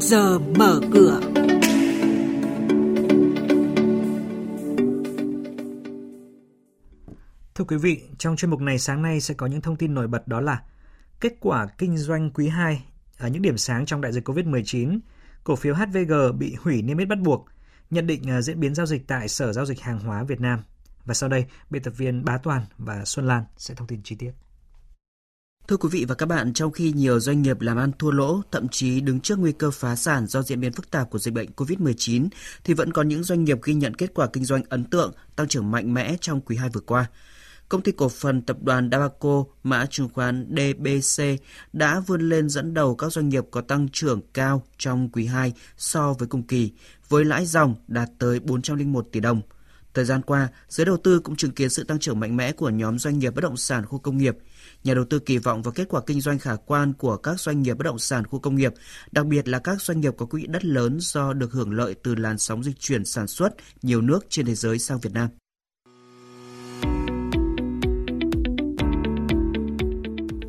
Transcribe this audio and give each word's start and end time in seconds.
giờ 0.00 0.38
mở 0.38 0.80
cửa. 0.92 1.20
Thưa 7.54 7.64
quý 7.64 7.76
vị, 7.76 8.02
trong 8.18 8.36
chuyên 8.36 8.50
mục 8.50 8.60
này 8.60 8.78
sáng 8.78 9.02
nay 9.02 9.20
sẽ 9.20 9.34
có 9.34 9.46
những 9.46 9.60
thông 9.60 9.76
tin 9.76 9.94
nổi 9.94 10.08
bật 10.08 10.28
đó 10.28 10.40
là 10.40 10.62
kết 11.20 11.32
quả 11.40 11.66
kinh 11.78 11.96
doanh 11.96 12.30
quý 12.30 12.48
2 12.48 12.84
ở 13.18 13.28
những 13.28 13.42
điểm 13.42 13.58
sáng 13.58 13.86
trong 13.86 14.00
đại 14.00 14.12
dịch 14.12 14.28
COVID-19, 14.28 14.98
cổ 15.44 15.56
phiếu 15.56 15.74
HVG 15.74 16.38
bị 16.38 16.56
hủy 16.60 16.82
niêm 16.82 16.98
yết 16.98 17.08
bắt 17.08 17.18
buộc, 17.18 17.46
nhận 17.90 18.06
định 18.06 18.30
à, 18.30 18.42
diễn 18.42 18.60
biến 18.60 18.74
giao 18.74 18.86
dịch 18.86 19.08
tại 19.08 19.28
Sở 19.28 19.52
Giao 19.52 19.66
dịch 19.66 19.80
Hàng 19.80 19.98
hóa 19.98 20.24
Việt 20.24 20.40
Nam. 20.40 20.60
Và 21.04 21.14
sau 21.14 21.28
đây, 21.28 21.44
biên 21.70 21.82
tập 21.82 21.94
viên 21.96 22.24
Bá 22.24 22.38
Toàn 22.38 22.62
và 22.78 23.04
Xuân 23.04 23.26
Lan 23.26 23.44
sẽ 23.56 23.74
thông 23.74 23.88
tin 23.88 24.02
chi 24.02 24.16
tiết. 24.16 24.32
Thưa 25.70 25.76
quý 25.76 25.88
vị 25.92 26.04
và 26.08 26.14
các 26.14 26.26
bạn, 26.26 26.52
trong 26.52 26.72
khi 26.72 26.92
nhiều 26.92 27.20
doanh 27.20 27.42
nghiệp 27.42 27.60
làm 27.60 27.76
ăn 27.76 27.90
thua 27.98 28.10
lỗ, 28.10 28.42
thậm 28.50 28.68
chí 28.68 29.00
đứng 29.00 29.20
trước 29.20 29.38
nguy 29.38 29.52
cơ 29.52 29.70
phá 29.70 29.96
sản 29.96 30.26
do 30.26 30.42
diễn 30.42 30.60
biến 30.60 30.72
phức 30.72 30.90
tạp 30.90 31.10
của 31.10 31.18
dịch 31.18 31.34
bệnh 31.34 31.50
COVID-19, 31.56 32.28
thì 32.64 32.74
vẫn 32.74 32.92
có 32.92 33.02
những 33.02 33.22
doanh 33.22 33.44
nghiệp 33.44 33.58
ghi 33.62 33.74
nhận 33.74 33.94
kết 33.94 34.14
quả 34.14 34.26
kinh 34.32 34.44
doanh 34.44 34.62
ấn 34.68 34.84
tượng, 34.84 35.12
tăng 35.36 35.48
trưởng 35.48 35.70
mạnh 35.70 35.94
mẽ 35.94 36.16
trong 36.20 36.40
quý 36.40 36.56
2 36.56 36.68
vừa 36.68 36.80
qua. 36.80 37.06
Công 37.68 37.82
ty 37.82 37.92
cổ 37.92 38.08
phần 38.08 38.42
tập 38.42 38.56
đoàn 38.62 38.88
Dabaco, 38.92 39.44
mã 39.62 39.86
chứng 39.86 40.08
khoán 40.08 40.46
DBC 40.56 41.22
đã 41.72 42.00
vươn 42.00 42.28
lên 42.28 42.48
dẫn 42.48 42.74
đầu 42.74 42.94
các 42.94 43.12
doanh 43.12 43.28
nghiệp 43.28 43.44
có 43.50 43.60
tăng 43.60 43.88
trưởng 43.92 44.20
cao 44.34 44.62
trong 44.78 45.08
quý 45.08 45.26
2 45.26 45.52
so 45.76 46.12
với 46.12 46.28
cùng 46.28 46.42
kỳ, 46.42 46.72
với 47.08 47.24
lãi 47.24 47.46
dòng 47.46 47.74
đạt 47.88 48.08
tới 48.18 48.40
401 48.40 49.08
tỷ 49.12 49.20
đồng. 49.20 49.42
Thời 49.94 50.04
gian 50.04 50.22
qua, 50.22 50.48
giới 50.68 50.84
đầu 50.84 50.96
tư 50.96 51.20
cũng 51.20 51.36
chứng 51.36 51.50
kiến 51.50 51.70
sự 51.70 51.84
tăng 51.84 51.98
trưởng 51.98 52.20
mạnh 52.20 52.36
mẽ 52.36 52.52
của 52.52 52.70
nhóm 52.70 52.98
doanh 52.98 53.18
nghiệp 53.18 53.34
bất 53.34 53.40
động 53.40 53.56
sản 53.56 53.86
khu 53.86 53.98
công 53.98 54.18
nghiệp. 54.18 54.36
Nhà 54.84 54.94
đầu 54.94 55.04
tư 55.04 55.18
kỳ 55.18 55.38
vọng 55.38 55.62
vào 55.62 55.72
kết 55.72 55.88
quả 55.88 56.00
kinh 56.06 56.20
doanh 56.20 56.38
khả 56.38 56.56
quan 56.56 56.92
của 56.92 57.16
các 57.16 57.40
doanh 57.40 57.62
nghiệp 57.62 57.74
bất 57.74 57.84
động 57.84 57.98
sản 57.98 58.26
khu 58.26 58.38
công 58.38 58.56
nghiệp, 58.56 58.74
đặc 59.12 59.26
biệt 59.26 59.48
là 59.48 59.58
các 59.58 59.82
doanh 59.82 60.00
nghiệp 60.00 60.14
có 60.16 60.26
quỹ 60.26 60.46
đất 60.46 60.64
lớn 60.64 60.98
do 61.00 61.32
được 61.32 61.52
hưởng 61.52 61.72
lợi 61.72 61.94
từ 62.02 62.14
làn 62.14 62.38
sóng 62.38 62.62
dịch 62.62 62.80
chuyển 62.80 63.04
sản 63.04 63.26
xuất 63.26 63.54
nhiều 63.82 64.00
nước 64.00 64.26
trên 64.28 64.46
thế 64.46 64.54
giới 64.54 64.78
sang 64.78 65.00
Việt 65.00 65.12
Nam. 65.12 65.28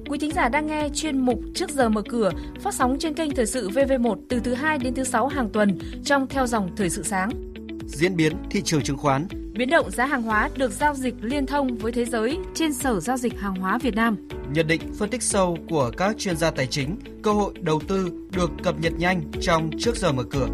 Quý 0.10 0.18
thính 0.20 0.32
giả 0.36 0.50
đang 0.50 0.68
nghe 0.68 0.90
chuyên 0.94 1.20
mục 1.20 1.40
Trước 1.56 1.70
giờ 1.70 1.90
mở 1.90 2.02
cửa 2.10 2.32
phát 2.62 2.74
sóng 2.74 2.98
trên 3.00 3.14
kênh 3.14 3.36
Thời 3.36 3.46
sự 3.46 3.70
VV1 3.70 4.16
từ 4.30 4.40
thứ 4.40 4.54
2 4.54 4.78
đến 4.78 4.94
thứ 4.94 5.04
6 5.04 5.28
hàng 5.28 5.50
tuần 5.50 5.80
trong 6.06 6.28
theo 6.28 6.48
dòng 6.48 6.76
Thời 6.76 6.90
sự 6.90 7.04
sáng. 7.04 7.51
Diễn 7.94 8.16
biến 8.16 8.34
thị 8.50 8.62
trường 8.62 8.82
chứng 8.82 8.98
khoán 8.98 9.28
Biến 9.54 9.70
động 9.70 9.92
giá 9.92 10.06
hàng 10.06 10.22
hóa 10.22 10.50
được 10.58 10.72
giao 10.72 10.96
dịch 10.96 11.16
liên 11.22 11.46
thông 11.46 11.78
với 11.78 11.92
thế 11.92 12.06
giới 12.06 12.38
trên 12.54 12.74
Sở 12.74 13.00
Giao 13.00 13.18
dịch 13.18 13.40
Hàng 13.40 13.56
hóa 13.56 13.78
Việt 13.78 13.96
Nam. 13.96 14.28
Nhận 14.54 14.68
định 14.68 14.82
phân 14.98 15.10
tích 15.10 15.24
sâu 15.24 15.58
của 15.70 15.92
các 15.98 16.18
chuyên 16.18 16.38
gia 16.38 16.52
tài 16.52 16.68
chính, 16.68 16.98
cơ 17.24 17.32
hội 17.32 17.54
đầu 17.62 17.82
tư 17.88 18.12
được 18.32 18.52
cập 18.64 18.80
nhật 18.80 18.94
nhanh 18.98 19.22
trong 19.42 19.70
Trước 19.80 19.96
giờ 19.96 20.12
mở 20.12 20.24
cửa. 20.24 20.48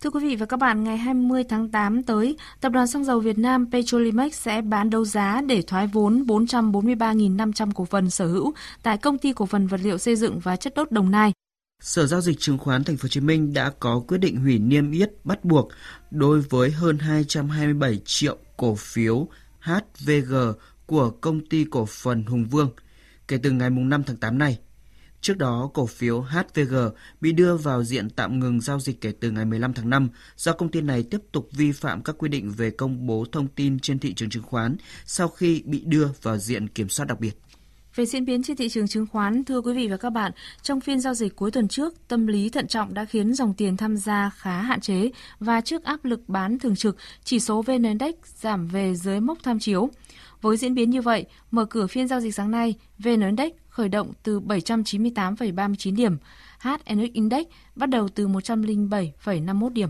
Thưa 0.00 0.10
quý 0.10 0.20
vị 0.20 0.36
và 0.36 0.46
các 0.46 0.56
bạn, 0.56 0.84
ngày 0.84 0.96
20 0.96 1.44
tháng 1.44 1.68
8 1.68 2.02
tới, 2.02 2.36
Tập 2.60 2.72
đoàn 2.72 2.86
Xăng 2.86 3.04
dầu 3.04 3.20
Việt 3.20 3.38
Nam 3.38 3.70
Petrolimex 3.72 4.34
sẽ 4.34 4.60
bán 4.62 4.90
đấu 4.90 5.04
giá 5.04 5.40
để 5.46 5.62
thoái 5.62 5.86
vốn 5.86 6.24
443.500 6.26 7.70
cổ 7.74 7.84
phần 7.84 8.10
sở 8.10 8.26
hữu 8.26 8.52
tại 8.82 8.96
Công 8.98 9.18
ty 9.18 9.32
Cổ 9.32 9.46
phần 9.46 9.66
Vật 9.66 9.80
liệu 9.82 9.98
Xây 9.98 10.16
dựng 10.16 10.40
và 10.40 10.56
Chất 10.56 10.74
đốt 10.74 10.92
Đồng 10.92 11.10
Nai. 11.10 11.32
Sở 11.82 12.06
giao 12.06 12.20
dịch 12.20 12.40
chứng 12.40 12.58
khoán 12.58 12.84
Thành 12.84 12.96
phố 12.96 13.02
Hồ 13.02 13.08
Chí 13.08 13.20
Minh 13.20 13.52
đã 13.52 13.70
có 13.80 14.02
quyết 14.08 14.18
định 14.18 14.36
hủy 14.36 14.58
niêm 14.58 14.90
yết 14.90 15.10
bắt 15.24 15.44
buộc 15.44 15.68
đối 16.10 16.40
với 16.40 16.70
hơn 16.70 16.98
227 16.98 18.00
triệu 18.04 18.36
cổ 18.56 18.74
phiếu 18.74 19.28
HVG 19.60 20.34
của 20.86 21.10
công 21.10 21.46
ty 21.46 21.64
cổ 21.64 21.86
phần 21.86 22.24
Hùng 22.24 22.44
Vương 22.44 22.70
kể 23.28 23.38
từ 23.42 23.50
ngày 23.50 23.70
5 23.70 24.02
tháng 24.02 24.16
8 24.16 24.38
này. 24.38 24.58
Trước 25.20 25.38
đó, 25.38 25.70
cổ 25.74 25.86
phiếu 25.86 26.20
HVG 26.20 26.74
bị 27.20 27.32
đưa 27.32 27.56
vào 27.56 27.84
diện 27.84 28.10
tạm 28.10 28.38
ngừng 28.38 28.60
giao 28.60 28.80
dịch 28.80 29.00
kể 29.00 29.12
từ 29.20 29.30
ngày 29.30 29.44
15 29.44 29.72
tháng 29.72 29.90
5 29.90 30.08
do 30.36 30.52
công 30.52 30.70
ty 30.70 30.80
này 30.80 31.02
tiếp 31.02 31.20
tục 31.32 31.48
vi 31.52 31.72
phạm 31.72 32.02
các 32.02 32.16
quy 32.18 32.28
định 32.28 32.50
về 32.50 32.70
công 32.70 33.06
bố 33.06 33.24
thông 33.32 33.48
tin 33.48 33.78
trên 33.78 33.98
thị 33.98 34.14
trường 34.14 34.30
chứng 34.30 34.42
khoán 34.42 34.76
sau 35.04 35.28
khi 35.28 35.62
bị 35.66 35.82
đưa 35.86 36.08
vào 36.22 36.38
diện 36.38 36.68
kiểm 36.68 36.88
soát 36.88 37.06
đặc 37.06 37.20
biệt. 37.20 37.38
Về 37.94 38.06
diễn 38.06 38.24
biến 38.24 38.42
trên 38.42 38.56
thị 38.56 38.68
trường 38.68 38.88
chứng 38.88 39.06
khoán, 39.06 39.44
thưa 39.44 39.60
quý 39.60 39.72
vị 39.74 39.88
và 39.88 39.96
các 39.96 40.10
bạn, 40.10 40.32
trong 40.62 40.80
phiên 40.80 41.00
giao 41.00 41.14
dịch 41.14 41.36
cuối 41.36 41.50
tuần 41.50 41.68
trước, 41.68 42.08
tâm 42.08 42.26
lý 42.26 42.48
thận 42.48 42.66
trọng 42.66 42.94
đã 42.94 43.04
khiến 43.04 43.34
dòng 43.34 43.54
tiền 43.54 43.76
tham 43.76 43.96
gia 43.96 44.30
khá 44.36 44.62
hạn 44.62 44.80
chế 44.80 45.10
và 45.40 45.60
trước 45.60 45.84
áp 45.84 46.04
lực 46.04 46.28
bán 46.28 46.58
thường 46.58 46.76
trực, 46.76 46.96
chỉ 47.24 47.40
số 47.40 47.62
VN 47.62 47.82
Index 47.82 48.14
giảm 48.24 48.68
về 48.68 48.94
dưới 48.94 49.20
mốc 49.20 49.38
tham 49.42 49.58
chiếu. 49.58 49.90
Với 50.40 50.56
diễn 50.56 50.74
biến 50.74 50.90
như 50.90 51.02
vậy, 51.02 51.26
mở 51.50 51.64
cửa 51.64 51.86
phiên 51.86 52.08
giao 52.08 52.20
dịch 52.20 52.34
sáng 52.34 52.50
nay, 52.50 52.74
VN 52.98 53.20
Index 53.20 53.52
khởi 53.68 53.88
động 53.88 54.12
từ 54.22 54.40
798,39 54.40 55.96
điểm, 55.96 56.16
HNX 56.58 57.12
Index 57.12 57.46
bắt 57.76 57.88
đầu 57.88 58.08
từ 58.08 58.28
107,51 58.28 59.68
điểm. 59.68 59.88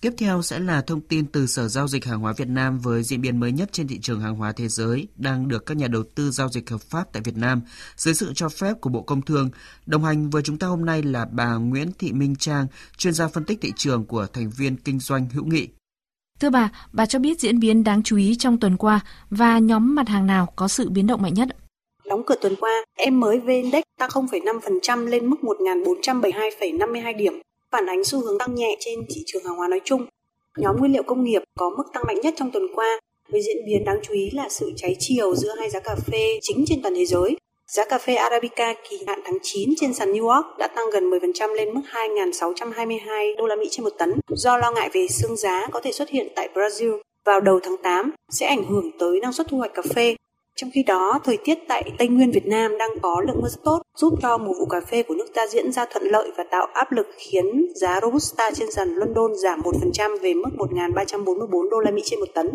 Tiếp 0.00 0.12
theo 0.18 0.42
sẽ 0.42 0.58
là 0.58 0.82
thông 0.82 1.00
tin 1.00 1.26
từ 1.26 1.46
Sở 1.46 1.68
Giao 1.68 1.88
dịch 1.88 2.04
Hàng 2.04 2.20
hóa 2.20 2.32
Việt 2.36 2.48
Nam 2.48 2.78
với 2.78 3.02
diễn 3.02 3.20
biến 3.20 3.40
mới 3.40 3.52
nhất 3.52 3.68
trên 3.72 3.88
thị 3.88 3.98
trường 4.02 4.20
hàng 4.20 4.34
hóa 4.34 4.52
thế 4.52 4.68
giới 4.68 5.08
đang 5.16 5.48
được 5.48 5.66
các 5.66 5.76
nhà 5.76 5.86
đầu 5.86 6.02
tư 6.14 6.30
giao 6.30 6.48
dịch 6.48 6.70
hợp 6.70 6.80
pháp 6.80 7.12
tại 7.12 7.22
Việt 7.22 7.36
Nam 7.36 7.60
dưới 7.96 8.14
sự 8.14 8.32
cho 8.34 8.48
phép 8.48 8.80
của 8.80 8.90
Bộ 8.90 9.02
Công 9.02 9.22
Thương. 9.22 9.50
Đồng 9.86 10.04
hành 10.04 10.30
với 10.30 10.42
chúng 10.42 10.58
ta 10.58 10.66
hôm 10.66 10.84
nay 10.84 11.02
là 11.02 11.26
bà 11.32 11.54
Nguyễn 11.54 11.92
Thị 11.98 12.12
Minh 12.12 12.36
Trang, 12.36 12.66
chuyên 12.96 13.14
gia 13.14 13.28
phân 13.28 13.44
tích 13.44 13.58
thị 13.60 13.72
trường 13.76 14.04
của 14.04 14.26
thành 14.32 14.50
viên 14.50 14.76
kinh 14.76 15.00
doanh 15.00 15.28
hữu 15.28 15.44
nghị. 15.44 15.68
Thưa 16.40 16.50
bà, 16.50 16.70
bà 16.92 17.06
cho 17.06 17.18
biết 17.18 17.40
diễn 17.40 17.60
biến 17.60 17.84
đáng 17.84 18.02
chú 18.02 18.16
ý 18.16 18.36
trong 18.38 18.60
tuần 18.60 18.76
qua 18.76 19.00
và 19.30 19.58
nhóm 19.58 19.94
mặt 19.94 20.08
hàng 20.08 20.26
nào 20.26 20.52
có 20.56 20.68
sự 20.68 20.90
biến 20.90 21.06
động 21.06 21.22
mạnh 21.22 21.34
nhất? 21.34 21.48
Đóng 22.08 22.22
cửa 22.26 22.34
tuần 22.42 22.54
qua, 22.60 22.84
em 22.96 23.20
mới 23.20 23.40
VN-Index 23.40 23.82
tăng 23.98 24.10
0,5% 24.10 25.06
lên 25.06 25.26
mức 25.26 25.36
1.472,52 25.42 27.16
điểm, 27.16 27.32
phản 27.72 27.86
ánh 27.86 28.04
xu 28.04 28.20
hướng 28.20 28.38
tăng 28.38 28.54
nhẹ 28.54 28.76
trên 28.80 28.98
thị 29.08 29.22
trường 29.26 29.44
hàng 29.44 29.56
hóa 29.56 29.68
nói 29.68 29.80
chung. 29.84 30.06
Nhóm 30.56 30.76
nguyên 30.76 30.92
liệu 30.92 31.02
công 31.02 31.24
nghiệp 31.24 31.42
có 31.58 31.70
mức 31.70 31.84
tăng 31.92 32.02
mạnh 32.06 32.20
nhất 32.20 32.34
trong 32.36 32.50
tuần 32.50 32.66
qua, 32.74 33.00
với 33.28 33.42
diễn 33.42 33.56
biến 33.66 33.84
đáng 33.84 33.98
chú 34.02 34.14
ý 34.14 34.30
là 34.30 34.48
sự 34.48 34.72
cháy 34.76 34.96
chiều 34.98 35.34
giữa 35.34 35.54
hai 35.58 35.70
giá 35.70 35.80
cà 35.80 35.96
phê 36.06 36.38
chính 36.42 36.64
trên 36.66 36.82
toàn 36.82 36.94
thế 36.94 37.04
giới. 37.04 37.36
Giá 37.66 37.84
cà 37.84 37.98
phê 37.98 38.14
Arabica 38.14 38.74
kỳ 38.90 39.04
hạn 39.06 39.20
tháng 39.24 39.38
9 39.42 39.70
trên 39.76 39.94
sàn 39.94 40.12
New 40.12 40.28
York 40.28 40.46
đã 40.58 40.68
tăng 40.68 40.90
gần 40.92 41.10
10% 41.10 41.54
lên 41.54 41.74
mức 41.74 41.80
2.622 41.92 43.36
đô 43.36 43.46
la 43.46 43.56
Mỹ 43.56 43.68
trên 43.70 43.84
một 43.84 43.92
tấn 43.98 44.20
do 44.28 44.58
lo 44.58 44.70
ngại 44.70 44.90
về 44.92 45.08
xương 45.08 45.36
giá 45.36 45.66
có 45.72 45.80
thể 45.80 45.92
xuất 45.92 46.08
hiện 46.08 46.28
tại 46.36 46.48
Brazil 46.54 46.98
vào 47.24 47.40
đầu 47.40 47.60
tháng 47.62 47.76
8 47.76 48.12
sẽ 48.30 48.46
ảnh 48.46 48.64
hưởng 48.64 48.90
tới 48.98 49.20
năng 49.20 49.32
suất 49.32 49.48
thu 49.48 49.58
hoạch 49.58 49.74
cà 49.74 49.82
phê 49.94 50.16
trong 50.58 50.70
khi 50.74 50.82
đó, 50.82 51.20
thời 51.24 51.38
tiết 51.44 51.58
tại 51.68 51.90
Tây 51.98 52.08
Nguyên 52.08 52.30
Việt 52.30 52.46
Nam 52.46 52.78
đang 52.78 52.90
có 53.02 53.22
lượng 53.26 53.40
mưa 53.42 53.48
rất 53.48 53.60
tốt, 53.64 53.82
giúp 53.98 54.14
cho 54.22 54.38
mùa 54.38 54.52
vụ 54.58 54.66
cà 54.66 54.80
phê 54.90 55.02
của 55.02 55.14
nước 55.14 55.26
ta 55.34 55.46
diễn 55.46 55.72
ra 55.72 55.86
thuận 55.92 56.04
lợi 56.04 56.30
và 56.36 56.44
tạo 56.50 56.66
áp 56.74 56.92
lực 56.92 57.06
khiến 57.18 57.44
giá 57.74 58.00
Robusta 58.02 58.50
trên 58.54 58.70
sàn 58.70 58.88
London 58.94 59.30
giảm 59.36 59.60
1% 59.60 60.18
về 60.22 60.34
mức 60.34 60.50
1.344 60.56 61.68
đô 61.70 61.78
la 61.78 61.90
Mỹ 61.90 62.02
trên 62.04 62.20
một 62.20 62.28
tấn. 62.34 62.50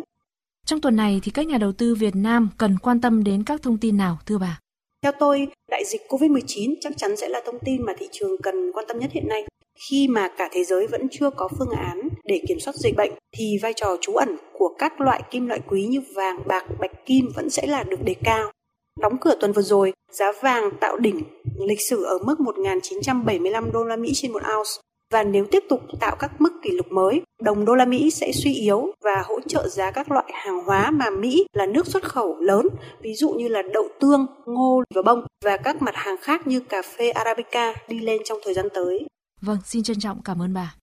Trong 0.65 0.81
tuần 0.81 0.95
này 0.95 1.19
thì 1.23 1.31
các 1.31 1.47
nhà 1.47 1.57
đầu 1.57 1.71
tư 1.71 1.95
Việt 1.95 2.15
Nam 2.15 2.49
cần 2.57 2.77
quan 2.83 3.01
tâm 3.01 3.23
đến 3.23 3.43
các 3.43 3.61
thông 3.61 3.77
tin 3.77 3.97
nào 3.97 4.17
thưa 4.25 4.37
bà? 4.37 4.59
Theo 5.03 5.11
tôi, 5.19 5.47
đại 5.71 5.83
dịch 5.85 6.01
COVID-19 6.09 6.75
chắc 6.81 6.93
chắn 6.97 7.17
sẽ 7.17 7.29
là 7.29 7.41
thông 7.45 7.59
tin 7.65 7.85
mà 7.85 7.93
thị 7.99 8.07
trường 8.11 8.41
cần 8.43 8.71
quan 8.73 8.85
tâm 8.87 8.99
nhất 8.99 9.11
hiện 9.13 9.27
nay. 9.27 9.43
Khi 9.89 10.07
mà 10.07 10.29
cả 10.37 10.49
thế 10.51 10.63
giới 10.63 10.87
vẫn 10.87 11.07
chưa 11.11 11.29
có 11.29 11.49
phương 11.57 11.69
án 11.69 12.09
để 12.27 12.41
kiểm 12.47 12.59
soát 12.59 12.75
dịch 12.75 12.95
bệnh 12.97 13.11
thì 13.37 13.57
vai 13.61 13.73
trò 13.75 13.97
trú 14.01 14.13
ẩn 14.13 14.37
của 14.53 14.75
các 14.77 15.01
loại 15.01 15.21
kim 15.31 15.47
loại 15.47 15.59
quý 15.67 15.85
như 15.85 16.01
vàng, 16.15 16.39
bạc, 16.47 16.65
bạch 16.79 17.05
kim 17.05 17.31
vẫn 17.35 17.49
sẽ 17.49 17.67
là 17.67 17.83
được 17.83 18.03
đề 18.03 18.15
cao. 18.23 18.51
Đóng 18.99 19.17
cửa 19.21 19.35
tuần 19.39 19.51
vừa 19.51 19.61
rồi, 19.61 19.93
giá 20.11 20.31
vàng 20.41 20.69
tạo 20.79 20.97
đỉnh 20.97 21.21
lịch 21.67 21.81
sử 21.81 22.03
ở 22.03 22.17
mức 22.25 22.39
1.975 22.39 23.71
đô 23.71 23.83
la 23.83 23.95
Mỹ 23.95 24.11
trên 24.13 24.31
một 24.31 24.41
ounce 24.57 24.71
và 25.13 25.23
nếu 25.23 25.45
tiếp 25.51 25.63
tục 25.69 25.81
tạo 25.99 26.15
các 26.19 26.41
mức 26.41 26.53
kỷ 26.63 26.71
lục 26.71 26.91
mới, 26.91 27.21
đồng 27.41 27.65
đô 27.65 27.75
la 27.75 27.85
Mỹ 27.85 28.11
sẽ 28.11 28.31
suy 28.31 28.53
yếu 28.53 28.93
và 29.03 29.23
hỗ 29.25 29.39
trợ 29.47 29.67
giá 29.67 29.91
các 29.91 30.11
loại 30.11 30.25
hàng 30.33 30.63
hóa 30.65 30.91
mà 30.91 31.09
Mỹ 31.09 31.45
là 31.53 31.65
nước 31.65 31.87
xuất 31.87 32.03
khẩu 32.03 32.39
lớn, 32.39 32.67
ví 33.01 33.13
dụ 33.13 33.29
như 33.31 33.47
là 33.47 33.61
đậu 33.73 33.87
tương, 33.99 34.25
ngô 34.45 34.83
và 34.95 35.01
bông 35.01 35.25
và 35.45 35.57
các 35.57 35.81
mặt 35.81 35.95
hàng 35.95 36.15
khác 36.21 36.47
như 36.47 36.59
cà 36.59 36.81
phê 36.81 37.09
Arabica 37.09 37.73
đi 37.87 37.99
lên 37.99 38.21
trong 38.25 38.39
thời 38.43 38.53
gian 38.53 38.67
tới. 38.73 39.07
Vâng, 39.41 39.57
xin 39.65 39.83
trân 39.83 39.99
trọng 39.99 40.21
cảm 40.23 40.41
ơn 40.41 40.53
bà. 40.53 40.75